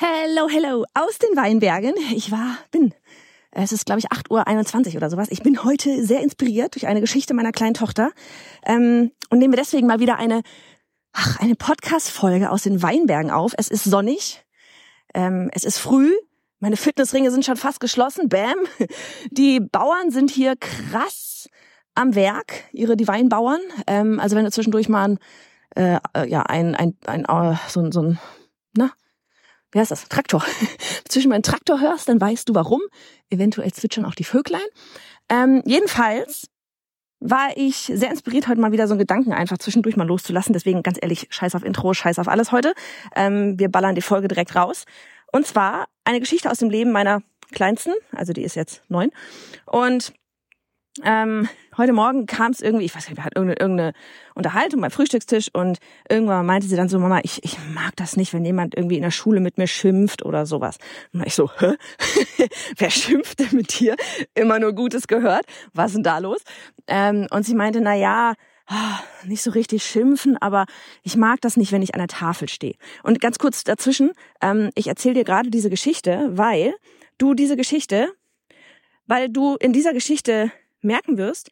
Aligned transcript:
Hello, 0.00 0.48
hello, 0.48 0.84
aus 0.94 1.18
den 1.18 1.36
Weinbergen. 1.36 1.92
Ich 2.14 2.30
war, 2.30 2.56
bin, 2.70 2.94
es 3.50 3.72
ist 3.72 3.84
glaube 3.84 3.98
ich 3.98 4.06
8.21 4.06 4.90
Uhr 4.90 4.96
oder 4.98 5.10
sowas. 5.10 5.26
Ich 5.32 5.42
bin 5.42 5.64
heute 5.64 6.04
sehr 6.04 6.20
inspiriert 6.20 6.76
durch 6.76 6.86
eine 6.86 7.00
Geschichte 7.00 7.34
meiner 7.34 7.50
kleinen 7.50 7.74
Tochter 7.74 8.12
ähm, 8.64 9.10
und 9.28 9.40
nehme 9.40 9.56
deswegen 9.56 9.88
mal 9.88 9.98
wieder 9.98 10.16
eine, 10.16 10.42
ach, 11.12 11.40
eine 11.40 11.56
Podcast-Folge 11.56 12.48
aus 12.52 12.62
den 12.62 12.80
Weinbergen 12.80 13.32
auf. 13.32 13.54
Es 13.56 13.66
ist 13.66 13.82
sonnig, 13.82 14.44
ähm, 15.14 15.50
es 15.52 15.64
ist 15.64 15.78
früh, 15.80 16.12
meine 16.60 16.76
Fitnessringe 16.76 17.32
sind 17.32 17.44
schon 17.44 17.56
fast 17.56 17.80
geschlossen, 17.80 18.28
bam. 18.28 18.54
Die 19.32 19.58
Bauern 19.58 20.12
sind 20.12 20.30
hier 20.30 20.54
krass 20.54 21.48
am 21.96 22.14
Werk, 22.14 22.52
ihre 22.70 22.96
die 22.96 23.08
Weinbauern. 23.08 23.62
Ähm, 23.88 24.20
also 24.20 24.36
wenn 24.36 24.44
du 24.44 24.52
zwischendurch 24.52 24.88
mal 24.88 25.08
ein, 25.08 25.98
äh, 26.14 26.28
ja, 26.28 26.42
ein, 26.42 26.76
ein, 26.76 26.96
ein, 27.06 27.24
äh, 27.24 27.56
so, 27.66 27.90
so 27.90 28.02
ein, 28.02 28.20
na, 28.76 28.92
wie 29.72 29.80
heißt 29.80 29.90
das? 29.90 30.08
Traktor. 30.08 30.44
Zwischen 31.08 31.30
meinen 31.30 31.42
Traktor 31.42 31.80
hörst, 31.80 32.08
dann 32.08 32.20
weißt 32.20 32.48
du 32.48 32.54
warum. 32.54 32.80
Eventuell 33.30 33.72
zwitschern 33.72 34.04
auch 34.04 34.14
die 34.14 34.24
Vöglein. 34.24 34.60
Ähm, 35.28 35.62
jedenfalls 35.66 36.48
war 37.20 37.56
ich 37.56 37.90
sehr 37.92 38.10
inspiriert, 38.10 38.46
heute 38.48 38.60
mal 38.60 38.72
wieder 38.72 38.86
so 38.86 38.92
einen 38.92 39.00
Gedanken 39.00 39.32
einfach 39.32 39.58
zwischendurch 39.58 39.96
mal 39.96 40.06
loszulassen. 40.06 40.52
Deswegen 40.52 40.82
ganz 40.82 40.98
ehrlich, 41.00 41.26
scheiß 41.30 41.54
auf 41.54 41.64
Intro, 41.64 41.92
scheiß 41.92 42.18
auf 42.18 42.28
alles 42.28 42.52
heute. 42.52 42.74
Ähm, 43.14 43.58
wir 43.58 43.68
ballern 43.70 43.94
die 43.94 44.02
Folge 44.02 44.28
direkt 44.28 44.54
raus. 44.54 44.84
Und 45.32 45.46
zwar 45.46 45.86
eine 46.04 46.20
Geschichte 46.20 46.50
aus 46.50 46.58
dem 46.58 46.70
Leben 46.70 46.92
meiner 46.92 47.22
Kleinsten, 47.52 47.92
also 48.12 48.32
die 48.32 48.42
ist 48.42 48.54
jetzt 48.54 48.82
neun. 48.88 49.10
Und 49.66 50.12
ähm, 51.04 51.48
heute 51.76 51.92
Morgen 51.92 52.26
kam 52.26 52.52
es 52.52 52.60
irgendwie, 52.60 52.84
ich 52.84 52.94
weiß 52.94 53.08
nicht, 53.08 53.16
wir 53.16 53.24
hatten 53.24 53.38
irgendeine, 53.38 53.60
irgendeine 53.60 53.92
Unterhaltung 54.34 54.80
beim 54.80 54.90
Frühstückstisch 54.90 55.48
und 55.52 55.78
irgendwann 56.08 56.46
meinte 56.46 56.66
sie 56.66 56.76
dann 56.76 56.88
so, 56.88 56.98
Mama, 56.98 57.20
ich, 57.22 57.44
ich 57.44 57.56
mag 57.74 57.96
das 57.96 58.16
nicht, 58.16 58.32
wenn 58.32 58.44
jemand 58.44 58.76
irgendwie 58.76 58.96
in 58.96 59.02
der 59.02 59.10
Schule 59.10 59.40
mit 59.40 59.58
mir 59.58 59.66
schimpft 59.66 60.24
oder 60.24 60.46
sowas. 60.46 60.78
Und 61.12 61.26
ich 61.26 61.34
so, 61.34 61.50
hä? 61.58 61.74
Wer 62.76 62.90
schimpft 62.90 63.40
denn 63.40 63.48
mit 63.52 63.78
dir? 63.78 63.96
Immer 64.34 64.58
nur 64.58 64.74
Gutes 64.74 65.08
gehört. 65.08 65.44
Was 65.72 65.88
ist 65.88 65.96
denn 65.96 66.02
da 66.04 66.18
los? 66.18 66.42
Ähm, 66.86 67.26
und 67.30 67.44
sie 67.44 67.54
meinte, 67.54 67.80
na 67.80 67.94
ja, 67.94 68.34
ah, 68.66 69.00
nicht 69.24 69.42
so 69.42 69.50
richtig 69.50 69.82
schimpfen, 69.84 70.36
aber 70.36 70.66
ich 71.02 71.16
mag 71.16 71.40
das 71.40 71.56
nicht, 71.56 71.72
wenn 71.72 71.82
ich 71.82 71.94
an 71.94 72.00
der 72.00 72.08
Tafel 72.08 72.48
stehe. 72.48 72.74
Und 73.02 73.20
ganz 73.20 73.38
kurz 73.38 73.64
dazwischen, 73.64 74.12
ähm, 74.40 74.70
ich 74.74 74.86
erzähle 74.86 75.14
dir 75.14 75.24
gerade 75.24 75.50
diese 75.50 75.70
Geschichte, 75.70 76.28
weil 76.30 76.74
du 77.18 77.34
diese 77.34 77.56
Geschichte, 77.56 78.12
weil 79.06 79.28
du 79.28 79.56
in 79.56 79.72
dieser 79.72 79.92
Geschichte 79.92 80.52
merken 80.80 81.18
wirst, 81.18 81.50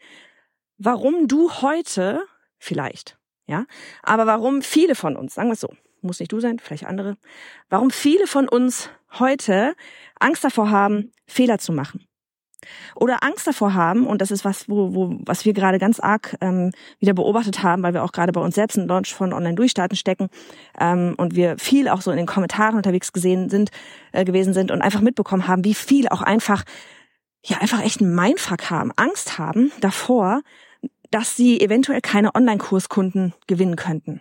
warum 0.79 1.29
du 1.29 1.51
heute 1.63 2.23
vielleicht, 2.59 3.19
ja, 3.47 3.67
aber 4.03 4.27
warum 4.27 4.63
viele 4.63 4.95
von 4.95 5.17
uns, 5.17 5.35
sagen 5.35 5.49
wir 5.49 5.55
es 5.55 5.61
so, 5.61 5.71
muss 6.03 6.21
nicht 6.21 6.33
du 6.33 6.41
sein, 6.41 6.59
vielleicht 6.59 6.87
andere, 6.87 7.17
warum 7.69 7.91
viele 7.91 8.27
von 8.27 8.49
uns 8.49 8.91
heute 9.19 9.75
Angst 10.19 10.45
davor 10.45 10.71
haben, 10.71 11.13
Fehler 11.27 11.59
zu 11.59 11.73
machen. 11.73 12.07
Oder 12.95 13.23
Angst 13.23 13.47
davor 13.47 13.75
haben, 13.75 14.07
und 14.07 14.21
das 14.21 14.31
ist 14.31 14.45
was, 14.45 14.69
wo, 14.69 14.95
wo, 14.95 15.17
was 15.25 15.45
wir 15.45 15.53
gerade 15.53 15.79
ganz 15.79 16.01
arg 16.01 16.37
ähm, 16.41 16.73
wieder 16.99 17.15
beobachtet 17.15 17.63
haben, 17.63 17.83
weil 17.83 17.95
wir 17.95 18.03
auch 18.03 18.13
gerade 18.13 18.33
bei 18.33 18.41
uns 18.41 18.55
selbst 18.55 18.79
einen 18.79 18.89
Launch 18.89 19.15
von 19.15 19.33
Online-Durchstarten 19.33 19.97
stecken 19.97 20.29
ähm, 20.81 21.15
und 21.17 21.37
wir 21.37 21.59
viel 21.59 21.89
auch 21.89 22.01
so 22.01 22.11
in 22.11 22.17
den 22.17 22.27
Kommentaren 22.27 22.77
unterwegs 22.77 23.13
gesehen 23.13 23.49
sind, 23.51 23.71
äh, 24.13 24.25
gewesen 24.25 24.55
sind 24.55 24.71
und 24.71 24.83
einfach 24.83 25.01
mitbekommen 25.01 25.47
haben, 25.47 25.65
wie 25.65 25.75
viel 25.75 26.09
auch 26.09 26.23
einfach 26.23 26.65
ja 27.49 27.59
einfach 27.59 27.83
echt 27.83 28.01
einen 28.01 28.15
Mindfuck 28.15 28.71
haben, 28.71 28.93
Angst 28.97 29.39
haben 29.39 29.73
davor, 29.81 30.43
dass 31.11 31.37
sie 31.37 31.61
eventuell 31.61 32.01
keine 32.01 32.35
Online-Kurskunden 32.35 33.35
gewinnen 33.47 33.77
könnten. 33.77 34.21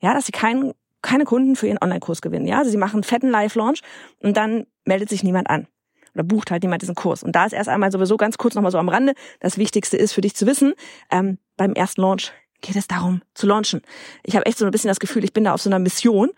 Ja, 0.00 0.14
dass 0.14 0.26
sie 0.26 0.32
keinen 0.32 0.74
keine 1.02 1.24
Kunden 1.24 1.56
für 1.56 1.66
ihren 1.68 1.78
Online-Kurs 1.80 2.20
gewinnen. 2.22 2.46
Ja, 2.46 2.58
also 2.58 2.70
sie 2.70 2.76
machen 2.76 2.96
einen 2.96 3.04
fetten 3.04 3.30
Live-Launch 3.30 3.82
und 4.20 4.36
dann 4.36 4.66
meldet 4.84 5.08
sich 5.08 5.22
niemand 5.22 5.48
an 5.48 5.68
oder 6.14 6.24
bucht 6.24 6.50
halt 6.50 6.62
niemand 6.62 6.82
diesen 6.82 6.94
Kurs. 6.94 7.22
Und 7.22 7.36
da 7.36 7.46
ist 7.46 7.52
erst 7.52 7.68
einmal 7.68 7.92
sowieso 7.92 8.16
ganz 8.16 8.38
kurz 8.38 8.54
nochmal 8.54 8.72
so 8.72 8.78
am 8.78 8.88
Rande. 8.88 9.14
Das 9.40 9.58
Wichtigste 9.58 9.96
ist 9.96 10.12
für 10.12 10.20
dich 10.20 10.34
zu 10.34 10.46
wissen, 10.46 10.74
ähm, 11.10 11.38
beim 11.56 11.72
ersten 11.74 12.00
Launch 12.00 12.32
geht 12.60 12.76
es 12.76 12.88
darum 12.88 13.22
zu 13.34 13.46
launchen. 13.46 13.82
Ich 14.24 14.34
habe 14.34 14.46
echt 14.46 14.58
so 14.58 14.64
ein 14.64 14.70
bisschen 14.72 14.88
das 14.88 14.98
Gefühl, 14.98 15.22
ich 15.22 15.32
bin 15.32 15.44
da 15.44 15.54
auf 15.54 15.62
so 15.62 15.70
einer 15.70 15.78
Mission, 15.78 16.30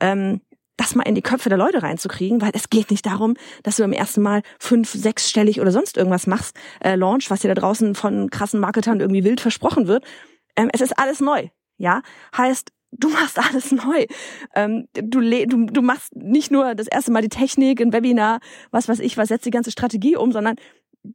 ähm, 0.00 0.40
das 0.78 0.94
mal 0.94 1.02
in 1.02 1.14
die 1.14 1.22
Köpfe 1.22 1.50
der 1.50 1.58
Leute 1.58 1.82
reinzukriegen, 1.82 2.40
weil 2.40 2.52
es 2.54 2.70
geht 2.70 2.90
nicht 2.90 3.04
darum, 3.04 3.34
dass 3.62 3.76
du 3.76 3.82
im 3.82 3.92
ersten 3.92 4.22
Mal 4.22 4.42
fünf, 4.58 4.90
sechsstellig 4.90 5.60
oder 5.60 5.72
sonst 5.72 5.98
irgendwas 5.98 6.26
machst, 6.26 6.56
äh, 6.80 6.94
Launch, 6.94 7.30
was 7.30 7.40
dir 7.40 7.48
da 7.48 7.60
draußen 7.60 7.94
von 7.94 8.30
krassen 8.30 8.60
Marketern 8.60 9.00
irgendwie 9.00 9.24
wild 9.24 9.40
versprochen 9.40 9.86
wird. 9.86 10.04
Ähm, 10.56 10.70
es 10.72 10.80
ist 10.80 10.98
alles 10.98 11.20
neu, 11.20 11.48
ja. 11.76 12.00
Heißt, 12.36 12.70
du 12.92 13.08
machst 13.08 13.38
alles 13.38 13.72
neu. 13.72 14.06
Ähm, 14.54 14.88
du, 14.94 15.20
du, 15.20 15.66
du 15.66 15.82
machst 15.82 16.14
nicht 16.14 16.50
nur 16.50 16.74
das 16.74 16.86
erste 16.86 17.10
Mal 17.10 17.22
die 17.22 17.28
Technik, 17.28 17.80
ein 17.80 17.92
Webinar, 17.92 18.40
was 18.70 18.88
weiß 18.88 19.00
ich, 19.00 19.16
was 19.16 19.28
setzt 19.28 19.46
die 19.46 19.50
ganze 19.50 19.70
Strategie 19.70 20.16
um, 20.16 20.32
sondern 20.32 20.56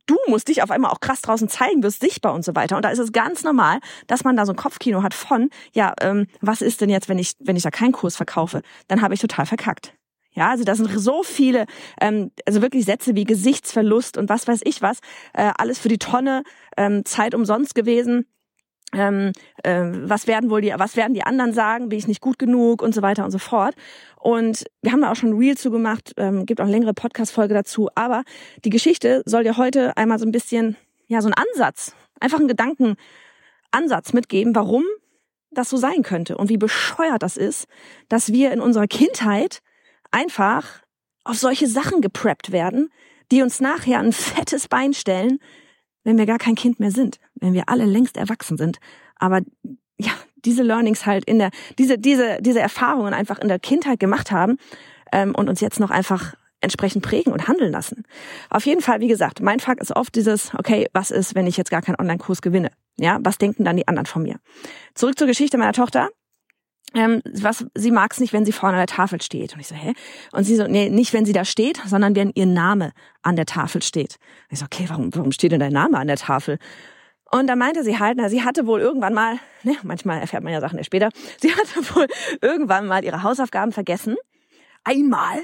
du 0.05 0.17
musst 0.27 0.47
dich 0.47 0.63
auf 0.63 0.71
einmal 0.71 0.91
auch 0.91 0.99
krass 0.99 1.21
draußen 1.21 1.49
zeigen, 1.49 1.83
wirst 1.83 2.01
sichtbar 2.01 2.33
und 2.33 2.45
so 2.45 2.55
weiter. 2.55 2.75
Und 2.75 2.85
da 2.85 2.89
ist 2.89 2.99
es 2.99 3.11
ganz 3.11 3.43
normal, 3.43 3.79
dass 4.07 4.23
man 4.23 4.35
da 4.35 4.45
so 4.45 4.53
ein 4.53 4.57
Kopfkino 4.57 5.03
hat 5.03 5.13
von, 5.13 5.49
ja, 5.73 5.93
ähm, 6.01 6.27
was 6.41 6.61
ist 6.61 6.81
denn 6.81 6.89
jetzt, 6.89 7.09
wenn 7.09 7.19
ich, 7.19 7.33
wenn 7.39 7.55
ich 7.55 7.63
da 7.63 7.71
keinen 7.71 7.91
Kurs 7.91 8.15
verkaufe? 8.15 8.61
Dann 8.87 9.01
habe 9.01 9.13
ich 9.13 9.19
total 9.19 9.45
verkackt. 9.45 9.93
Ja, 10.35 10.49
also 10.49 10.63
da 10.63 10.75
sind 10.75 10.89
so 10.89 11.21
viele, 11.23 11.65
ähm, 12.01 12.31
also 12.45 12.61
wirklich 12.61 12.85
Sätze 12.85 13.15
wie 13.15 13.23
Gesichtsverlust 13.23 14.17
und 14.17 14.29
was 14.29 14.47
weiß 14.47 14.61
ich 14.63 14.81
was, 14.81 14.99
äh, 15.33 15.51
alles 15.57 15.77
für 15.77 15.89
die 15.89 15.99
Tonne, 15.99 16.43
ähm, 16.75 17.05
Zeit 17.05 17.35
umsonst 17.35 17.75
gewesen. 17.75 18.25
Ähm, 18.93 19.31
äh, 19.63 19.85
was 19.91 20.27
werden 20.27 20.49
wohl 20.49 20.61
die, 20.61 20.73
was 20.77 20.95
werden 20.95 21.13
die 21.13 21.23
anderen 21.23 21.53
sagen? 21.53 21.89
Bin 21.89 21.99
ich 21.99 22.07
nicht 22.07 22.21
gut 22.21 22.39
genug 22.39 22.81
und 22.81 22.93
so 22.93 23.01
weiter 23.01 23.25
und 23.25 23.31
so 23.31 23.39
fort. 23.39 23.75
Und 24.19 24.65
wir 24.81 24.91
haben 24.91 25.01
da 25.01 25.11
auch 25.11 25.15
schon 25.15 25.29
ein 25.29 25.37
Reel 25.37 25.57
zugemacht, 25.57 26.13
ähm, 26.17 26.45
gibt 26.45 26.61
auch 26.61 26.67
längere 26.67 26.93
Podcast-Folge 26.93 27.53
dazu. 27.53 27.89
Aber 27.95 28.23
die 28.63 28.69
Geschichte 28.69 29.23
soll 29.25 29.43
dir 29.43 29.57
heute 29.57 29.97
einmal 29.97 30.19
so 30.19 30.25
ein 30.25 30.31
bisschen, 30.31 30.77
ja, 31.07 31.21
so 31.21 31.27
einen 31.27 31.45
Ansatz, 31.51 31.95
einfach 32.19 32.39
einen 32.39 32.47
Gedankenansatz 32.47 34.13
mitgeben, 34.13 34.55
warum 34.55 34.83
das 35.51 35.69
so 35.69 35.77
sein 35.77 36.03
könnte 36.03 36.37
und 36.37 36.49
wie 36.49 36.57
bescheuert 36.57 37.21
das 37.21 37.37
ist, 37.37 37.67
dass 38.09 38.31
wir 38.31 38.51
in 38.51 38.59
unserer 38.59 38.87
Kindheit 38.87 39.61
einfach 40.11 40.81
auf 41.23 41.37
solche 41.37 41.67
Sachen 41.67 42.01
gepreppt 42.01 42.51
werden, 42.51 42.89
die 43.31 43.41
uns 43.41 43.59
nachher 43.59 43.99
ein 43.99 44.13
fettes 44.13 44.67
Bein 44.67 44.93
stellen, 44.93 45.39
wenn 46.03 46.17
wir 46.17 46.25
gar 46.25 46.37
kein 46.37 46.55
Kind 46.55 46.79
mehr 46.79 46.91
sind, 46.91 47.19
wenn 47.35 47.53
wir 47.53 47.63
alle 47.67 47.85
längst 47.85 48.17
erwachsen 48.17 48.57
sind. 48.57 48.79
Aber 49.15 49.41
ja, 49.97 50.11
diese 50.45 50.63
Learnings 50.63 51.05
halt 51.05 51.25
in 51.25 51.39
der, 51.39 51.51
diese, 51.77 51.97
diese, 51.97 52.39
diese 52.41 52.59
Erfahrungen 52.59 53.13
einfach 53.13 53.39
in 53.39 53.47
der 53.47 53.59
Kindheit 53.59 53.99
gemacht 53.99 54.31
haben 54.31 54.57
ähm, 55.11 55.33
und 55.35 55.49
uns 55.49 55.61
jetzt 55.61 55.79
noch 55.79 55.91
einfach 55.91 56.35
entsprechend 56.63 57.03
prägen 57.03 57.33
und 57.33 57.47
handeln 57.47 57.71
lassen. 57.71 58.03
Auf 58.49 58.65
jeden 58.65 58.81
Fall, 58.81 59.01
wie 59.01 59.07
gesagt, 59.07 59.41
mein 59.41 59.59
Fakt 59.59 59.81
ist 59.81 59.95
oft 59.95 60.15
dieses, 60.15 60.53
okay, 60.55 60.87
was 60.93 61.11
ist, 61.11 61.35
wenn 61.35 61.45
ich 61.45 61.57
jetzt 61.57 61.69
gar 61.69 61.81
keinen 61.81 61.99
Online-Kurs 61.99 62.41
gewinne? 62.41 62.71
Ja, 62.97 63.19
was 63.21 63.37
denken 63.37 63.65
dann 63.65 63.75
die 63.75 63.87
anderen 63.87 64.05
von 64.05 64.23
mir? 64.23 64.37
Zurück 64.93 65.17
zur 65.17 65.27
Geschichte 65.27 65.57
meiner 65.57 65.73
Tochter. 65.73 66.09
Ähm, 66.95 67.21
was 67.25 67.65
sie 67.73 67.91
mag 67.91 68.13
es 68.13 68.19
nicht, 68.19 68.33
wenn 68.33 68.45
sie 68.45 68.51
vorne 68.51 68.77
an 68.77 68.85
der 68.85 68.95
Tafel 68.95 69.21
steht. 69.21 69.53
Und 69.53 69.59
ich 69.59 69.67
so, 69.67 69.75
hä? 69.75 69.93
Und 70.31 70.43
sie 70.43 70.55
so, 70.55 70.67
nee, 70.67 70.89
nicht 70.89 71.13
wenn 71.13 71.25
sie 71.25 71.33
da 71.33 71.43
steht, 71.43 71.81
sondern 71.85 72.15
wenn 72.15 72.31
ihr 72.35 72.45
Name 72.45 72.91
an 73.23 73.35
der 73.35 73.45
Tafel 73.45 73.81
steht. 73.81 74.17
Und 74.49 74.53
ich 74.53 74.59
so, 74.59 74.65
okay, 74.65 74.85
warum, 74.87 75.13
warum 75.15 75.31
steht 75.31 75.51
denn 75.51 75.59
dein 75.59 75.73
Name 75.73 75.97
an 75.97 76.07
der 76.07 76.17
Tafel? 76.17 76.59
Und 77.31 77.47
da 77.47 77.55
meinte 77.55 77.83
sie 77.83 77.97
halt, 77.97 78.17
na, 78.17 78.29
sie 78.29 78.43
hatte 78.43 78.67
wohl 78.67 78.79
irgendwann 78.79 79.15
mal, 79.15 79.39
ne, 79.63 79.75
manchmal 79.81 80.19
erfährt 80.19 80.43
man 80.43 80.53
ja 80.53 80.61
Sachen 80.61 80.77
erst 80.77 80.87
später, 80.87 81.09
sie 81.41 81.51
hatte 81.51 81.95
wohl 81.95 82.07
irgendwann 82.41 82.85
mal 82.85 83.03
ihre 83.03 83.23
Hausaufgaben 83.23 83.71
vergessen. 83.71 84.15
Einmal. 84.83 85.39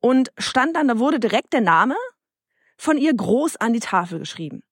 Und 0.00 0.32
stand 0.38 0.74
dann, 0.74 0.88
da 0.88 0.98
wurde 0.98 1.20
direkt 1.20 1.52
der 1.52 1.60
Name 1.60 1.96
von 2.76 2.98
ihr 2.98 3.14
groß 3.14 3.56
an 3.56 3.72
die 3.72 3.80
Tafel 3.80 4.18
geschrieben. 4.18 4.62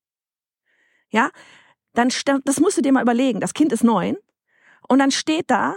Ja, 1.11 1.31
dann, 1.95 2.09
das 2.45 2.61
musst 2.61 2.79
du 2.79 2.83
dir 2.83 2.93
mal 2.93 3.03
überlegen. 3.03 3.41
Das 3.41 3.55
Kind 3.55 3.73
ist 3.73 3.85
neun. 3.85 4.17
Und 4.89 4.99
dann 4.99 5.11
steht 5.11 5.51
da 5.51 5.77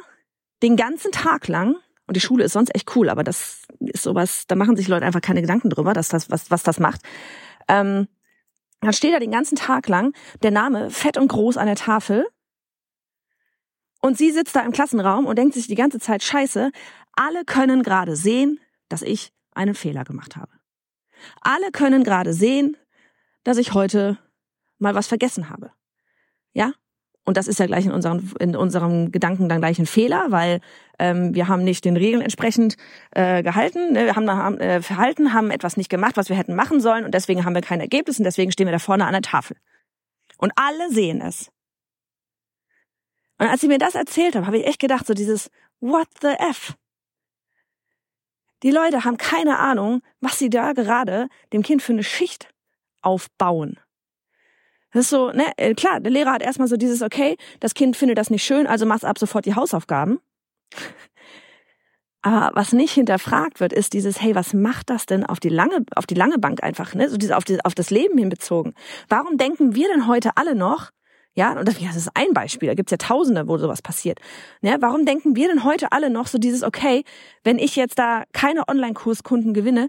den 0.62 0.76
ganzen 0.76 1.12
Tag 1.12 1.48
lang, 1.48 1.76
und 2.08 2.16
die 2.16 2.22
Schule 2.22 2.44
ist 2.44 2.54
sonst 2.54 2.74
echt 2.74 2.96
cool, 2.96 3.10
aber 3.10 3.24
das 3.24 3.62
ist 3.80 4.04
sowas, 4.04 4.46
da 4.48 4.56
machen 4.56 4.76
sich 4.76 4.88
Leute 4.88 5.06
einfach 5.06 5.22
keine 5.22 5.42
Gedanken 5.42 5.70
drüber, 5.70 5.94
dass 5.94 6.10
das, 6.10 6.32
was, 6.32 6.50
was 6.50 6.64
das 6.64 6.80
macht. 6.80 7.02
Ähm, 7.68 8.08
dann 8.82 8.94
steht 8.94 9.14
da 9.14 9.20
den 9.20 9.32
ganzen 9.32 9.56
Tag 9.56 9.88
lang 9.88 10.14
der 10.42 10.52
Name 10.52 10.90
fett 10.90 11.18
und 11.18 11.28
groß 11.28 11.58
an 11.58 11.68
der 11.68 11.76
Tafel. 11.76 12.26
Und 14.02 14.18
sie 14.18 14.32
sitzt 14.32 14.56
da 14.56 14.62
im 14.62 14.72
Klassenraum 14.72 15.26
und 15.26 15.38
denkt 15.38 15.54
sich 15.54 15.68
die 15.68 15.76
ganze 15.76 16.00
Zeit, 16.00 16.24
scheiße, 16.24 16.72
alle 17.14 17.46
können 17.46 17.84
gerade 17.84 18.16
sehen, 18.16 18.60
dass 18.88 19.02
ich 19.02 19.34
einen 19.52 19.76
Fehler 19.76 20.06
gemacht 20.06 20.36
habe. 20.36 20.52
Alle 21.42 21.72
können 21.72 22.04
gerade 22.04 22.34
sehen, 22.34 22.78
dass 23.44 23.58
ich 23.58 23.74
heute 23.74 24.18
mal 24.78 24.96
was 24.96 25.08
vergessen 25.08 25.50
habe. 25.50 25.72
Ja? 26.54 26.74
Und 27.30 27.38
das 27.38 27.48
ist 27.48 27.60
ja 27.60 27.68
gleich 27.68 27.86
in 27.86 27.92
unserem, 27.92 28.34
in 28.40 28.56
unserem 28.56 29.12
Gedanken 29.12 29.50
dann 29.50 29.60
gleich 29.60 29.78
ein 29.78 29.86
Fehler, 29.86 30.32
weil 30.32 30.62
ähm, 30.98 31.36
wir 31.36 31.48
haben 31.48 31.64
nicht 31.64 31.86
den 31.86 31.96
Regeln 31.96 32.24
entsprechend 32.24 32.76
äh, 33.12 33.44
gehalten, 33.44 33.94
ne? 33.94 34.08
wir 34.08 34.16
haben, 34.16 34.28
haben 34.28 34.58
äh, 34.58 34.82
verhalten, 34.82 35.32
haben 35.32 35.52
etwas 35.52 35.78
nicht 35.78 35.92
gemacht, 35.92 36.18
was 36.18 36.30
wir 36.30 36.36
hätten 36.36 36.56
machen 36.56 36.82
sollen 36.82 37.06
und 37.06 37.14
deswegen 37.14 37.46
haben 37.46 37.54
wir 37.54 37.62
kein 37.62 37.82
Ergebnis 37.82 38.18
und 38.18 38.24
deswegen 38.24 38.52
stehen 38.52 38.66
wir 38.66 38.72
da 38.72 38.80
vorne 38.80 39.06
an 39.06 39.14
der 39.14 39.22
Tafel. 39.22 39.58
Und 40.40 40.54
alle 40.56 40.90
sehen 40.90 41.22
es. 41.22 41.52
Und 43.38 43.46
als 43.46 43.62
sie 43.62 43.68
mir 43.68 43.78
das 43.78 43.94
erzählt 43.94 44.36
haben, 44.36 44.48
habe 44.48 44.58
ich 44.58 44.66
echt 44.66 44.80
gedacht, 44.80 45.06
so 45.06 45.14
dieses 45.14 45.52
What 45.82 46.08
the 46.22 46.34
F? 46.50 46.74
Die 48.64 48.72
Leute 48.72 49.06
haben 49.06 49.18
keine 49.18 49.60
Ahnung, 49.60 50.02
was 50.20 50.40
sie 50.40 50.50
da 50.50 50.74
gerade 50.74 51.28
dem 51.54 51.62
Kind 51.62 51.84
für 51.84 51.94
eine 51.94 52.04
Schicht 52.04 52.52
aufbauen. 53.04 53.80
Das 54.92 55.06
ist 55.06 55.10
so, 55.10 55.32
ne, 55.32 55.46
äh, 55.58 55.74
klar, 55.76 56.00
der 56.00 56.12
Lehrer 56.12 56.34
hat 56.34 56.42
erstmal 56.42 56.68
so 56.68 56.78
dieses, 56.78 57.02
okay, 57.02 57.38
das 57.60 57.74
Kind 57.74 57.96
findet 57.96 58.18
das 58.18 58.30
nicht 58.30 58.44
schön, 58.44 58.68
also 58.68 58.86
machst 58.86 59.06
ab 59.06 59.20
sofort 59.20 59.46
die 59.46 59.56
Hausaufgaben. 59.56 60.20
Aber 62.22 62.52
was 62.54 62.74
nicht 62.74 62.94
hinterfragt 62.94 63.62
wird, 63.62 63.72
ist 63.72 63.94
dieses, 63.94 64.22
hey, 64.22 64.36
was 64.36 64.54
macht 64.54 64.90
das 64.90 65.06
denn 65.06 65.26
auf 65.26 65.40
die 65.40 65.50
lange, 65.50 65.86
auf 65.96 66.06
die 66.06 66.16
lange 66.16 66.38
Bank 66.38 66.62
einfach, 66.64 66.94
ne? 66.94 67.10
So 67.10 67.16
diese, 67.16 67.38
auf, 67.38 67.46
die, 67.46 67.64
auf 67.64 67.76
das 67.76 67.92
Leben 67.92 68.18
hinbezogen. 68.18 68.74
Warum 69.08 69.38
denken 69.38 69.74
wir 69.74 69.88
denn 69.88 70.06
heute 70.06 70.32
alle 70.36 70.54
noch, 70.54 70.92
ja, 71.34 71.58
und 71.58 71.66
das, 71.66 71.80
das 71.80 71.96
ist 71.96 72.10
ein 72.16 72.34
Beispiel, 72.34 72.68
da 72.68 72.76
gibt's 72.76 72.92
ja 72.92 72.98
Tausende, 72.98 73.48
wo 73.48 73.58
sowas 73.58 73.82
passiert. 73.82 74.20
Ne? 74.62 74.76
Warum 74.82 75.06
denken 75.06 75.38
wir 75.38 75.48
denn 75.48 75.64
heute 75.64 75.94
alle 75.94 76.10
noch 76.10 76.28
so 76.28 76.38
dieses, 76.38 76.64
okay, 76.64 77.06
wenn 77.46 77.60
ich 77.60 77.78
jetzt 77.78 77.98
da 77.98 78.24
keine 78.34 78.68
Online-Kurskunden 78.68 79.54
gewinne, 79.54 79.88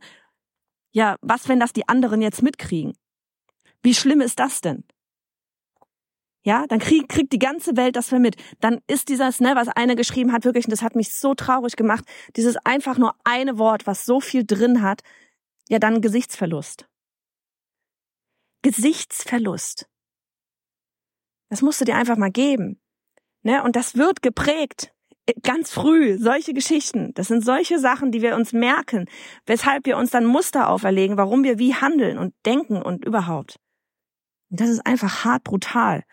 ja, 0.92 1.16
was, 1.22 1.48
wenn 1.48 1.58
das 1.58 1.72
die 1.72 1.88
anderen 1.88 2.22
jetzt 2.22 2.42
mitkriegen? 2.42 2.92
Wie 3.82 3.94
schlimm 3.94 4.20
ist 4.20 4.38
das 4.38 4.60
denn? 4.60 4.84
Ja, 6.42 6.66
dann 6.66 6.78
krieg, 6.78 7.08
kriegt 7.08 7.32
die 7.32 7.38
ganze 7.38 7.76
Welt 7.76 7.96
das 7.96 8.10
mit. 8.12 8.36
Dann 8.60 8.80
ist 8.86 9.08
dieses, 9.10 9.40
ne, 9.40 9.52
was 9.56 9.68
eine 9.68 9.94
geschrieben 9.94 10.32
hat, 10.32 10.44
wirklich, 10.44 10.64
und 10.64 10.70
das 10.70 10.82
hat 10.82 10.96
mich 10.96 11.14
so 11.14 11.34
traurig 11.34 11.76
gemacht, 11.76 12.04
dieses 12.36 12.56
einfach 12.64 12.96
nur 12.96 13.14
eine 13.24 13.58
Wort, 13.58 13.86
was 13.86 14.06
so 14.06 14.20
viel 14.20 14.46
drin 14.46 14.80
hat, 14.80 15.02
ja, 15.68 15.78
dann 15.78 16.00
Gesichtsverlust. 16.00 16.88
Gesichtsverlust. 18.62 19.86
Das 21.50 21.62
musst 21.62 21.80
du 21.80 21.84
dir 21.84 21.96
einfach 21.96 22.16
mal 22.16 22.30
geben. 22.30 22.80
Ne? 23.42 23.62
Und 23.62 23.76
das 23.76 23.96
wird 23.96 24.22
geprägt. 24.22 24.92
Äh, 25.26 25.34
ganz 25.42 25.70
früh. 25.70 26.18
Solche 26.18 26.54
Geschichten. 26.54 27.12
Das 27.14 27.28
sind 27.28 27.44
solche 27.44 27.78
Sachen, 27.78 28.12
die 28.12 28.22
wir 28.22 28.34
uns 28.34 28.52
merken, 28.52 29.06
weshalb 29.46 29.86
wir 29.86 29.96
uns 29.96 30.10
dann 30.10 30.24
Muster 30.24 30.68
auferlegen, 30.68 31.16
warum 31.16 31.44
wir 31.44 31.58
wie 31.58 31.74
handeln 31.74 32.18
und 32.18 32.34
denken 32.46 32.82
und 32.82 33.04
überhaupt. 33.04 33.58
Und 34.50 34.60
das 34.60 34.68
ist 34.68 34.84
einfach 34.84 35.24
hart 35.24 35.44
brutal. 35.44 36.04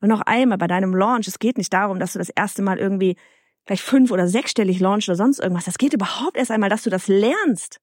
Und 0.00 0.08
noch 0.08 0.20
einmal 0.20 0.58
bei 0.58 0.66
deinem 0.66 0.94
Launch, 0.94 1.28
es 1.28 1.38
geht 1.38 1.56
nicht 1.56 1.72
darum, 1.72 1.98
dass 1.98 2.12
du 2.12 2.18
das 2.18 2.28
erste 2.28 2.62
Mal 2.62 2.78
irgendwie 2.78 3.16
vielleicht 3.64 3.82
fünf- 3.82 4.10
oder 4.10 4.28
sechsstellig 4.28 4.80
launch 4.80 5.08
oder 5.08 5.16
sonst 5.16 5.38
irgendwas. 5.38 5.64
Das 5.64 5.78
geht 5.78 5.94
überhaupt 5.94 6.36
erst 6.36 6.50
einmal, 6.50 6.68
dass 6.68 6.82
du 6.82 6.90
das 6.90 7.08
lernst. 7.08 7.80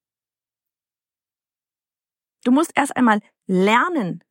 Du 2.43 2.51
musst 2.51 2.71
erst 2.75 2.95
einmal 2.95 3.19
lernen, 3.47 4.23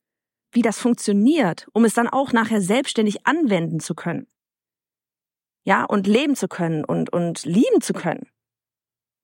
wie 0.51 0.61
das 0.61 0.79
funktioniert, 0.79 1.67
um 1.73 1.85
es 1.85 1.93
dann 1.93 2.07
auch 2.07 2.31
nachher 2.33 2.61
selbstständig 2.61 3.25
anwenden 3.25 3.79
zu 3.79 3.95
können. 3.95 4.27
Ja, 5.63 5.85
und 5.85 6.07
leben 6.07 6.35
zu 6.35 6.47
können 6.47 6.83
und, 6.83 7.11
und 7.13 7.45
lieben 7.45 7.81
zu 7.81 7.93
können. 7.93 8.29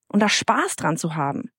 Und 0.08 0.22
da 0.22 0.30
Spaß 0.30 0.76
dran 0.76 0.98
zu 0.98 1.16
haben. 1.16 1.52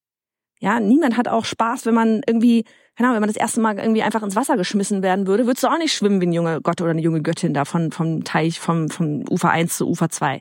Ja, 0.60 0.80
niemand 0.80 1.16
hat 1.16 1.28
auch 1.28 1.44
Spaß, 1.44 1.86
wenn 1.86 1.94
man 1.94 2.22
irgendwie, 2.26 2.64
keine 2.96 3.08
Ahnung, 3.08 3.16
wenn 3.16 3.22
man 3.22 3.28
das 3.28 3.36
erste 3.36 3.60
Mal 3.60 3.78
irgendwie 3.78 4.02
einfach 4.02 4.22
ins 4.22 4.34
Wasser 4.34 4.56
geschmissen 4.56 5.02
werden 5.02 5.26
würde, 5.26 5.46
würdest 5.46 5.62
du 5.62 5.68
auch 5.68 5.78
nicht 5.78 5.92
schwimmen 5.92 6.20
wie 6.20 6.26
ein 6.26 6.32
junger 6.32 6.60
Gott 6.60 6.80
oder 6.80 6.90
eine 6.90 7.00
junge 7.00 7.22
Göttin 7.22 7.54
da 7.54 7.64
von, 7.64 7.92
vom 7.92 8.24
Teich, 8.24 8.58
vom, 8.58 8.88
vom 8.88 9.24
Ufer 9.28 9.50
1 9.50 9.76
zu 9.76 9.88
Ufer 9.88 10.08
2. 10.08 10.40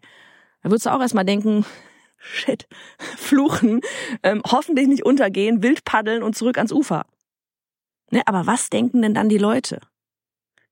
Da 0.63 0.69
würdest 0.69 0.87
du 0.87 0.89
auch 0.91 1.01
erstmal 1.01 1.25
denken, 1.25 1.65
shit, 2.17 2.67
fluchen, 2.97 3.81
ähm, 4.23 4.41
hoffentlich 4.45 4.87
nicht 4.87 5.05
untergehen, 5.05 5.61
wild 5.61 5.85
paddeln 5.85 6.23
und 6.23 6.35
zurück 6.35 6.57
ans 6.57 6.71
Ufer. 6.71 7.05
Ne, 8.09 8.23
aber 8.25 8.47
was 8.47 8.69
denken 8.69 9.01
denn 9.01 9.13
dann 9.13 9.29
die 9.29 9.37
Leute? 9.37 9.81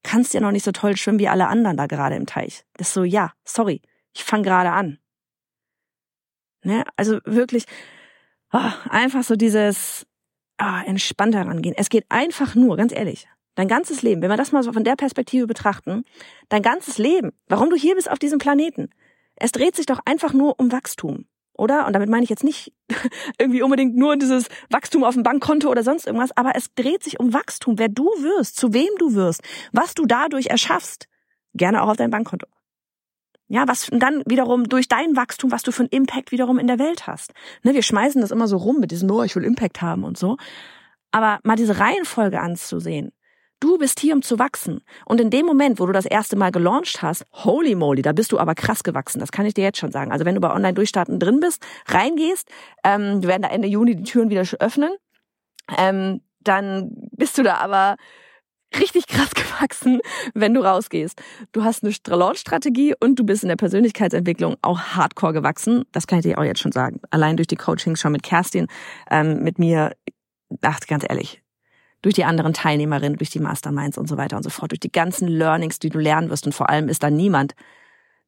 Kannst 0.03 0.33
ja 0.33 0.39
noch 0.39 0.51
nicht 0.51 0.63
so 0.63 0.71
toll 0.71 0.98
schwimmen 0.98 1.19
wie 1.19 1.27
alle 1.27 1.48
anderen 1.48 1.77
da 1.77 1.86
gerade 1.86 2.15
im 2.15 2.25
Teich. 2.25 2.63
Das 2.77 2.88
ist 2.88 2.94
so, 2.94 3.03
ja, 3.03 3.33
sorry, 3.44 3.81
ich 4.13 4.24
fange 4.24 4.44
gerade 4.44 4.71
an. 4.71 5.00
Ne, 6.63 6.83
also 6.95 7.19
wirklich, 7.25 7.65
oh, 8.55 8.89
einfach 8.89 9.23
so 9.23 9.35
dieses 9.35 10.05
oh, 10.61 10.85
entspannt 10.85 11.35
herangehen. 11.35 11.75
Es 11.77 11.89
geht 11.89 12.05
einfach 12.09 12.55
nur, 12.55 12.77
ganz 12.77 12.93
ehrlich, 12.93 13.27
dein 13.55 13.67
ganzes 13.67 14.01
Leben, 14.01 14.21
wenn 14.21 14.29
wir 14.29 14.37
das 14.37 14.51
mal 14.51 14.63
so 14.63 14.73
von 14.73 14.83
der 14.83 14.95
Perspektive 14.95 15.47
betrachten, 15.47 16.03
dein 16.49 16.61
ganzes 16.61 16.97
Leben, 16.97 17.31
warum 17.47 17.69
du 17.69 17.75
hier 17.75 17.95
bist 17.95 18.09
auf 18.09 18.19
diesem 18.19 18.39
Planeten, 18.39 18.89
es 19.35 19.51
dreht 19.51 19.75
sich 19.75 19.85
doch 19.85 19.99
einfach 20.05 20.33
nur 20.33 20.59
um 20.59 20.71
Wachstum. 20.71 21.25
Oder? 21.57 21.87
Und 21.87 21.93
damit 21.93 22.09
meine 22.09 22.23
ich 22.23 22.29
jetzt 22.29 22.43
nicht 22.43 22.73
irgendwie 23.39 23.61
unbedingt 23.61 23.95
nur 23.95 24.17
dieses 24.17 24.47
Wachstum 24.69 25.05
auf 25.05 25.13
dem 25.13 25.23
Bankkonto 25.23 25.69
oder 25.69 25.83
sonst 25.83 26.05
irgendwas, 26.05 26.35
aber 26.35 26.51
es 26.55 26.73
dreht 26.75 27.03
sich 27.03 27.19
um 27.19 27.33
Wachstum, 27.33 27.79
wer 27.79 27.87
du 27.87 28.05
wirst, 28.05 28.57
zu 28.57 28.73
wem 28.73 28.89
du 28.97 29.13
wirst, 29.13 29.41
was 29.71 29.93
du 29.93 30.05
dadurch 30.05 30.47
erschaffst. 30.47 31.07
Gerne 31.53 31.81
auch 31.81 31.89
auf 31.89 31.97
dein 31.97 32.11
Bankkonto. 32.11 32.47
Ja, 33.47 33.68
was 33.68 33.88
dann 33.92 34.24
wiederum 34.25 34.68
durch 34.68 34.88
dein 34.88 35.15
Wachstum, 35.15 35.51
was 35.51 35.62
du 35.62 35.71
für 35.71 35.83
einen 35.83 35.89
Impact 35.89 36.31
wiederum 36.31 36.57
in 36.57 36.68
der 36.68 36.80
Welt 36.80 37.06
hast. 37.06 37.33
Ne, 37.63 37.74
wir 37.74 37.83
schmeißen 37.83 38.21
das 38.21 38.31
immer 38.31 38.47
so 38.47 38.57
rum 38.57 38.80
mit 38.80 38.89
diesem, 38.92 39.09
oh, 39.12 39.24
ich 39.24 39.36
will 39.36 39.44
Impact 39.44 39.81
haben 39.81 40.03
und 40.03 40.18
so. 40.18 40.38
Aber 41.12 41.39
mal 41.44 41.56
diese 41.56 41.80
Reihenfolge 41.80 42.39
anzusehen. 42.39 43.12
Du 43.59 43.77
bist 43.77 44.00
hier, 44.00 44.13
um 44.13 44.21
zu 44.21 44.38
wachsen. 44.38 44.81
Und 45.06 45.21
in 45.21 45.30
dem 45.30 45.45
Moment, 45.45 45.80
wo 45.80 45.86
du 45.86 45.94
das 45.94 46.06
erste 46.06 46.36
Mal 46.36 46.51
gelauncht 46.51 47.01
hast, 47.01 47.25
holy 47.31 47.75
moly, 47.75 48.01
da 48.01 48.12
bist 48.12 48.31
du 48.31 48.39
aber 48.39 48.53
krass 48.53 48.83
gewachsen. 48.83 49.19
Das 49.19 49.31
kann 49.31 49.45
ich 49.45 49.53
dir 49.53 49.63
jetzt 49.63 49.77
schon 49.77 49.91
sagen. 49.91 50.12
Also 50.12 50.25
wenn 50.25 50.36
du 50.36 50.41
bei 50.41 50.51
Online-Durchstarten 50.51 51.19
drin 51.19 51.39
bist, 51.39 51.65
reingehst, 51.88 52.50
ähm, 52.83 53.21
wir 53.21 53.30
werden 53.30 53.44
da 53.44 53.50
Ende 53.50 53.68
Juni 53.68 53.95
die 53.95 54.03
Türen 54.03 54.30
wieder 54.30 54.44
öffnen, 54.59 54.94
ähm, 55.77 56.21
dann 56.41 56.91
bist 57.12 57.38
du 57.38 57.44
da 57.44 57.56
aber 57.56 57.95
richtig 58.80 59.07
krass 59.07 59.31
gewachsen, 59.31 60.00
wenn 60.33 60.54
du 60.54 60.62
rausgehst. 60.62 61.22
Du 61.51 61.63
hast 61.63 61.83
eine 61.83 61.94
Launch-Strategie 62.07 62.94
und 63.00 63.18
du 63.18 63.24
bist 63.24 63.44
in 63.44 63.50
der 63.50 63.56
Persönlichkeitsentwicklung 63.56 64.57
auch 64.62 64.80
hardcore 64.80 65.33
gewachsen. 65.33 65.83
Das 65.92 66.07
kann 66.07 66.19
ich 66.19 66.24
dir 66.24 66.38
auch 66.38 66.44
jetzt 66.44 66.60
schon 66.60 66.72
sagen. 66.72 67.00
Allein 67.10 67.38
durch 67.38 67.48
die 67.48 67.56
Coachings 67.56 68.00
schon 68.00 68.12
mit 68.12 68.24
Kerstin, 68.24 68.68
ähm, 69.10 69.44
mit 69.44 69.60
mir, 69.60 69.95
ach, 70.62 70.80
ganz 70.88 71.06
ehrlich, 71.07 71.42
durch 72.01 72.16
die 72.16 72.25
anderen 72.25 72.54
Teilnehmerinnen, 72.54 73.18
durch 73.18 73.31
die 73.31 73.39
Masterminds 73.39 73.98
und 73.98 74.07
so 74.07 74.18
weiter 74.18 74.38
und 74.38 74.44
so 74.44 74.50
fort, 74.50 74.72
durch 74.72 74.80
die 74.80 74.92
ganzen 74.92 75.27
Learnings, 75.27 75.80
die 75.80 75.89
du 75.89 76.00
lernen 76.00 76.30
wirst. 76.30 76.45
Und 76.45 76.54
vor 76.54 76.69
allem 76.69 76.88
ist 76.88 77.01
da 77.01 77.10
niemand, 77.10 77.56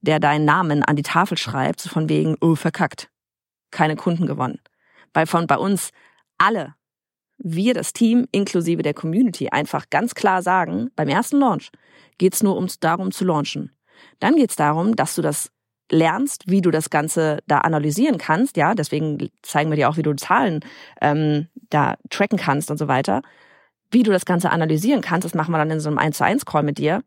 der 0.02 0.20
deinen 0.20 0.46
Namen 0.46 0.84
an 0.84 0.96
die 0.96 1.04
Tafel 1.04 1.38
schreibt, 1.38 1.82
so 1.82 1.90
von 1.90 2.10
wegen, 2.10 2.36
oh, 2.42 2.56
verkackt. 2.56 3.10
Keine 3.72 3.96
Kunden 3.96 4.26
gewonnen. 4.26 4.60
Weil 5.14 5.28
von 5.28 5.46
bei 5.46 5.58
uns 5.58 5.92
alle 6.38 6.76
wir, 7.38 7.74
das 7.74 7.94
Team 7.94 8.28
inklusive 8.32 8.82
der 8.82 8.94
Community, 8.94 9.50
einfach 9.50 9.90
ganz 9.90 10.16
klar 10.16 10.42
sagen, 10.42 10.90
beim 10.96 11.08
ersten 11.08 11.38
Launch 11.38 11.72
geht's 12.18 12.44
nur 12.44 12.56
ums 12.56 12.80
darum 12.80 13.12
zu 13.12 13.26
launchen. 13.26 13.72
Dann 14.20 14.36
geht's 14.36 14.56
darum, 14.56 14.96
dass 14.96 15.16
du 15.16 15.22
das 15.22 15.52
lernst, 15.92 16.44
wie 16.48 16.62
du 16.62 16.72
das 16.72 16.90
Ganze 16.90 17.40
da 17.48 17.60
analysieren 17.60 18.18
kannst, 18.18 18.58
ja, 18.58 18.74
deswegen 18.76 19.30
zeigen 19.42 19.70
wir 19.70 19.78
dir 19.78 19.90
auch, 19.90 19.98
wie 19.98 20.04
du 20.04 20.14
Zahlen 20.16 20.60
ähm, 21.02 21.48
da 21.70 21.96
tracken 22.10 22.38
kannst 22.38 22.72
und 22.72 22.78
so 22.78 22.88
weiter. 22.88 23.22
Wie 23.90 24.04
du 24.04 24.12
das 24.12 24.26
Ganze 24.26 24.50
analysieren 24.50 25.02
kannst, 25.02 25.24
das 25.24 25.34
machen 25.34 25.52
wir 25.52 25.60
dann 25.60 25.72
in 25.72 25.80
so 25.80 25.90
einem 25.90 25.98
1 25.98 26.18
zu 26.18 26.26
1 26.26 26.46
Call 26.46 26.64
mit 26.64 26.78
dir. 26.78 27.04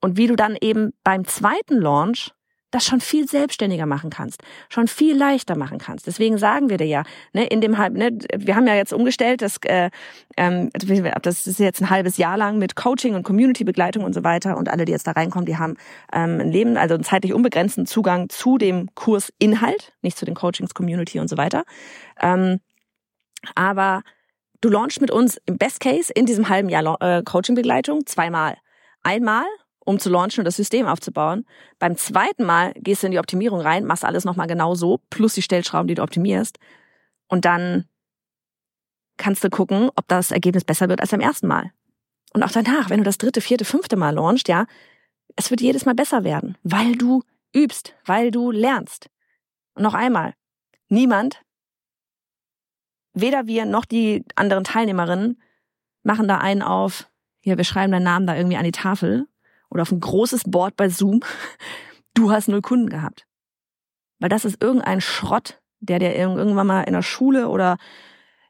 Und 0.00 0.16
wie 0.16 0.28
du 0.28 0.36
dann 0.36 0.56
eben 0.60 0.92
beim 1.02 1.24
zweiten 1.24 1.80
Launch 1.80 2.32
das 2.70 2.84
schon 2.84 3.00
viel 3.00 3.28
selbstständiger 3.28 3.86
machen 3.86 4.10
kannst, 4.10 4.42
schon 4.68 4.88
viel 4.88 5.16
leichter 5.16 5.56
machen 5.56 5.78
kannst. 5.78 6.06
Deswegen 6.06 6.36
sagen 6.36 6.68
wir 6.68 6.76
dir 6.76 6.86
ja, 6.86 7.04
ne, 7.32 7.46
in 7.46 7.60
dem 7.60 7.72
ne, 7.72 8.18
wir 8.36 8.56
haben 8.56 8.66
ja 8.66 8.74
jetzt 8.74 8.92
umgestellt, 8.92 9.42
das, 9.42 9.58
äh, 9.64 9.90
ähm, 10.36 10.70
das 11.22 11.46
ist 11.46 11.58
jetzt 11.58 11.80
ein 11.80 11.90
halbes 11.90 12.16
Jahr 12.16 12.36
lang 12.36 12.58
mit 12.58 12.76
Coaching 12.76 13.14
und 13.14 13.22
Community-Begleitung 13.22 14.04
und 14.04 14.14
so 14.14 14.24
weiter. 14.24 14.56
Und 14.56 14.68
alle, 14.68 14.84
die 14.84 14.92
jetzt 14.92 15.06
da 15.06 15.12
reinkommen, 15.12 15.46
die 15.46 15.58
haben 15.58 15.76
ähm, 16.12 16.40
ein 16.40 16.50
Leben, 16.50 16.76
also 16.76 16.94
einen 16.94 17.04
zeitlich 17.04 17.32
unbegrenzten 17.32 17.86
Zugang 17.86 18.28
zu 18.28 18.58
dem 18.58 18.88
Kursinhalt, 18.94 19.92
nicht 20.02 20.18
zu 20.18 20.24
den 20.24 20.34
Coachings, 20.34 20.74
Community 20.74 21.20
und 21.20 21.28
so 21.28 21.36
weiter. 21.36 21.64
Ähm, 22.20 22.60
aber 23.54 24.02
du 24.60 24.68
launchst 24.68 25.00
mit 25.00 25.10
uns 25.10 25.38
im 25.46 25.56
Best 25.56 25.80
Case 25.80 26.12
in 26.12 26.26
diesem 26.26 26.48
halben 26.48 26.68
Jahr 26.68 27.00
äh, 27.00 27.22
Coaching-Begleitung 27.22 28.06
zweimal. 28.06 28.56
Einmal 29.02 29.44
um 29.86 30.00
zu 30.00 30.10
launchen 30.10 30.40
und 30.40 30.44
das 30.44 30.56
System 30.56 30.86
aufzubauen. 30.86 31.46
Beim 31.78 31.96
zweiten 31.96 32.44
Mal 32.44 32.74
gehst 32.74 33.02
du 33.02 33.06
in 33.06 33.12
die 33.12 33.20
Optimierung 33.20 33.60
rein, 33.60 33.84
machst 33.84 34.04
alles 34.04 34.24
nochmal 34.24 34.48
genau 34.48 34.74
so, 34.74 35.00
plus 35.10 35.34
die 35.34 35.42
Stellschrauben, 35.42 35.86
die 35.86 35.94
du 35.94 36.02
optimierst. 36.02 36.58
Und 37.28 37.44
dann 37.44 37.86
kannst 39.16 39.44
du 39.44 39.48
gucken, 39.48 39.88
ob 39.94 40.08
das 40.08 40.32
Ergebnis 40.32 40.64
besser 40.64 40.88
wird 40.88 41.00
als 41.00 41.12
beim 41.12 41.20
ersten 41.20 41.46
Mal. 41.46 41.70
Und 42.34 42.42
auch 42.42 42.50
danach, 42.50 42.90
wenn 42.90 42.98
du 42.98 43.04
das 43.04 43.16
dritte, 43.16 43.40
vierte, 43.40 43.64
fünfte 43.64 43.96
Mal 43.96 44.14
launchst, 44.14 44.48
ja, 44.48 44.66
es 45.36 45.50
wird 45.50 45.60
jedes 45.60 45.86
Mal 45.86 45.94
besser 45.94 46.24
werden, 46.24 46.58
weil 46.64 46.96
du 46.96 47.22
übst, 47.54 47.94
weil 48.04 48.32
du 48.32 48.50
lernst. 48.50 49.08
Und 49.74 49.84
noch 49.84 49.94
einmal, 49.94 50.34
niemand, 50.88 51.42
weder 53.14 53.46
wir 53.46 53.66
noch 53.66 53.84
die 53.84 54.24
anderen 54.34 54.64
Teilnehmerinnen, 54.64 55.40
machen 56.02 56.26
da 56.26 56.38
einen 56.38 56.62
auf, 56.62 57.08
ja, 57.44 57.56
wir 57.56 57.64
schreiben 57.64 57.92
deinen 57.92 58.02
Namen 58.02 58.26
da 58.26 58.36
irgendwie 58.36 58.56
an 58.56 58.64
die 58.64 58.72
Tafel 58.72 59.28
oder 59.70 59.82
auf 59.82 59.92
ein 59.92 60.00
großes 60.00 60.44
Board 60.44 60.76
bei 60.76 60.88
Zoom, 60.88 61.20
du 62.14 62.30
hast 62.30 62.48
null 62.48 62.62
Kunden 62.62 62.88
gehabt. 62.88 63.26
Weil 64.18 64.28
das 64.28 64.44
ist 64.44 64.62
irgendein 64.62 65.00
Schrott, 65.00 65.60
der 65.80 65.98
dir 65.98 66.14
irgendwann 66.14 66.66
mal 66.66 66.82
in 66.82 66.94
der 66.94 67.02
Schule 67.02 67.48
oder 67.48 67.76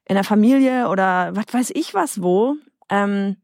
in 0.04 0.14
der 0.14 0.24
Familie 0.24 0.88
oder 0.88 1.34
was 1.34 1.46
weiß 1.50 1.72
ich 1.74 1.92
was 1.92 2.22
wo 2.22 2.54
ähm, 2.88 3.36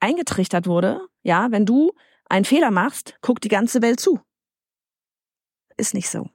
eingetrichtert 0.00 0.66
wurde. 0.66 1.00
Ja, 1.22 1.50
wenn 1.50 1.64
du 1.64 1.92
einen 2.28 2.44
Fehler 2.44 2.70
machst, 2.70 3.16
guckt 3.20 3.44
die 3.44 3.48
ganze 3.48 3.82
Welt 3.82 4.00
zu. 4.00 4.20
Ist 5.76 5.94
nicht 5.94 6.10
so. 6.10 6.28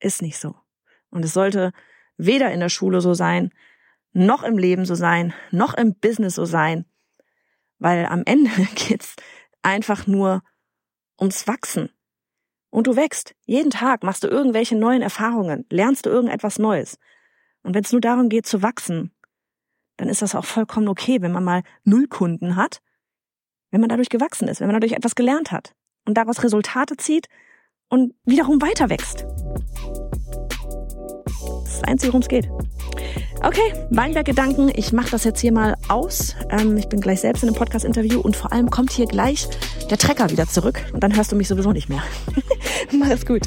Ist 0.00 0.22
nicht 0.22 0.38
so. 0.38 0.54
Und 1.10 1.24
es 1.24 1.32
sollte 1.32 1.72
weder 2.16 2.52
in 2.52 2.60
der 2.60 2.68
Schule 2.68 3.00
so 3.00 3.14
sein, 3.14 3.50
noch 4.12 4.44
im 4.44 4.58
Leben 4.58 4.84
so 4.84 4.94
sein, 4.94 5.34
noch 5.50 5.74
im 5.74 5.94
Business 5.98 6.36
so 6.36 6.44
sein. 6.44 6.84
Weil 7.78 8.06
am 8.06 8.22
Ende 8.24 8.50
geht's 8.74 9.16
einfach 9.64 10.06
nur 10.06 10.42
ums 11.18 11.46
Wachsen. 11.46 11.90
Und 12.70 12.86
du 12.86 12.96
wächst. 12.96 13.34
Jeden 13.46 13.70
Tag 13.70 14.02
machst 14.02 14.24
du 14.24 14.28
irgendwelche 14.28 14.76
neuen 14.76 15.02
Erfahrungen, 15.02 15.64
lernst 15.70 16.06
du 16.06 16.10
irgendetwas 16.10 16.58
Neues. 16.58 16.98
Und 17.62 17.74
wenn 17.74 17.84
es 17.84 17.92
nur 17.92 18.00
darum 18.00 18.28
geht 18.28 18.46
zu 18.46 18.62
wachsen, 18.62 19.12
dann 19.96 20.08
ist 20.08 20.22
das 20.22 20.34
auch 20.34 20.44
vollkommen 20.44 20.88
okay, 20.88 21.22
wenn 21.22 21.32
man 21.32 21.44
mal 21.44 21.62
null 21.84 22.08
Kunden 22.08 22.56
hat, 22.56 22.80
wenn 23.70 23.80
man 23.80 23.88
dadurch 23.88 24.08
gewachsen 24.08 24.48
ist, 24.48 24.60
wenn 24.60 24.66
man 24.66 24.74
dadurch 24.74 24.92
etwas 24.92 25.14
gelernt 25.14 25.52
hat 25.52 25.74
und 26.04 26.14
daraus 26.14 26.42
Resultate 26.42 26.96
zieht 26.96 27.28
und 27.88 28.14
wiederum 28.24 28.60
weiter 28.60 28.90
wächst. 28.90 29.24
Das 31.24 31.72
ist 31.72 31.82
das 31.82 31.84
Einzige, 31.84 32.12
worum 32.12 32.22
es 32.22 32.28
geht. 32.28 32.48
Okay, 33.46 33.74
Weinberg-Gedanken. 33.90 34.72
Ich 34.74 34.92
mache 34.92 35.10
das 35.10 35.24
jetzt 35.24 35.38
hier 35.38 35.52
mal 35.52 35.74
aus. 35.88 36.34
Ähm, 36.48 36.78
ich 36.78 36.88
bin 36.88 37.02
gleich 37.02 37.20
selbst 37.20 37.42
in 37.42 37.50
einem 37.50 37.56
Podcast-Interview 37.56 38.18
und 38.18 38.36
vor 38.36 38.52
allem 38.52 38.70
kommt 38.70 38.90
hier 38.90 39.04
gleich 39.04 39.46
der 39.90 39.98
Trecker 39.98 40.30
wieder 40.30 40.46
zurück 40.46 40.80
und 40.94 41.02
dann 41.02 41.14
hörst 41.14 41.30
du 41.30 41.36
mich 41.36 41.48
sowieso 41.48 41.72
nicht 41.72 41.90
mehr. 41.90 42.02
Mach 42.98 43.10
es 43.10 43.26
gut. 43.26 43.42